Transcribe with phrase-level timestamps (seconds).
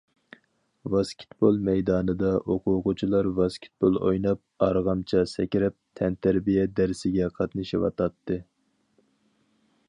[0.93, 8.41] ۋاسكېتبول مەيدانىدا ئوقۇغۇچىلار ۋاسكېتبول ئويناپ، ئارغامچا سەكرەپ، تەنتەربىيە دەرسىگە قاتنىشىۋاتاتتى.